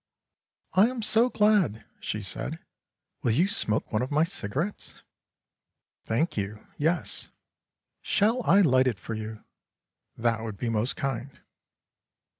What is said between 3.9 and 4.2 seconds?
one of